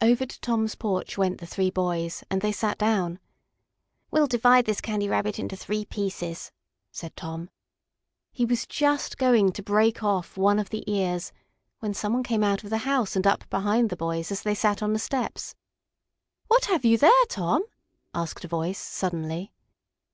Over 0.00 0.24
to 0.24 0.40
Tom's 0.40 0.74
porch 0.74 1.18
went 1.18 1.36
the 1.38 1.44
three 1.46 1.70
boys, 1.70 2.24
and 2.30 2.40
they 2.40 2.50
sat 2.50 2.78
down. 2.78 3.18
"We'll 4.10 4.26
divide 4.26 4.64
this 4.64 4.80
Candy 4.80 5.06
Rabbit 5.06 5.38
into 5.38 5.54
three 5.54 5.84
pieces," 5.84 6.50
said 6.90 7.14
Tom. 7.14 7.50
He 8.32 8.46
was 8.46 8.66
just 8.66 9.18
going 9.18 9.52
to 9.52 9.62
break 9.62 10.02
off 10.02 10.38
one 10.38 10.58
of 10.58 10.70
the 10.70 10.82
ears 10.90 11.30
when 11.80 11.92
some 11.92 12.14
one 12.14 12.22
came 12.22 12.42
out 12.42 12.64
of 12.64 12.70
the 12.70 12.78
house 12.88 13.16
and 13.16 13.26
up 13.26 13.46
behind 13.50 13.90
the 13.90 13.98
boys 13.98 14.32
as 14.32 14.40
they 14.40 14.54
sat 14.54 14.82
on 14.82 14.94
the 14.94 14.98
steps. 14.98 15.54
"What 16.48 16.64
have 16.64 16.86
you 16.86 16.96
there, 16.96 17.26
Tom?" 17.28 17.62
asked 18.14 18.46
a 18.46 18.48
voice 18.48 18.78
suddenly. 18.80 19.52